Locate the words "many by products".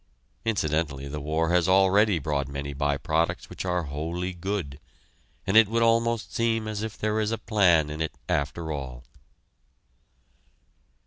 2.47-3.51